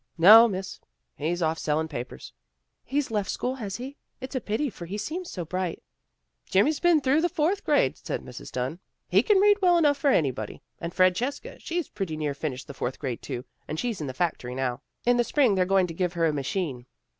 [0.29, 0.79] ""No, Miss.
[1.15, 2.33] He's off sellin' papers.""
[2.83, 3.97] He's left school, has he?
[4.19, 5.83] It's a pity, for he seems so bright.""
[6.49, 8.51] Jimmy's been through the fourth grade," said Mrs.
[8.51, 8.79] Dunn."
[9.11, 10.63] He can read well enough for anybody.
[10.79, 14.55] And Francesca, she pretty near finished the fourth grade, too, and she's in the factory
[14.55, 14.81] now.
[15.05, 16.87] In the spring they're going to give her a machine."